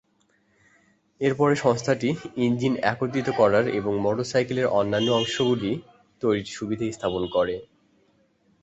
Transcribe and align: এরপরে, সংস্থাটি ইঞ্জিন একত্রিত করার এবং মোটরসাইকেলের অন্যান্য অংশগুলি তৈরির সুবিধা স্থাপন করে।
এরপরে, 1.21 1.53
সংস্থাটি 1.63 2.09
ইঞ্জিন 2.45 2.73
একত্রিত 2.91 3.27
করার 3.39 3.65
এবং 3.79 3.93
মোটরসাইকেলের 3.97 4.67
অন্যান্য 4.79 5.09
অংশগুলি 5.19 5.71
তৈরির 6.21 6.53
সুবিধা 6.53 6.85
স্থাপন 6.91 7.23
করে। 7.35 7.55